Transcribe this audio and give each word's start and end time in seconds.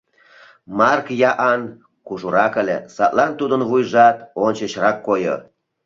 Марк-Яан 0.79 1.61
кужурак 2.07 2.53
ыле, 2.61 2.77
садлан 2.95 3.31
тудын 3.39 3.61
вуйжат 3.69 4.17
ончычрак 4.45 4.97
койо. 5.07 5.35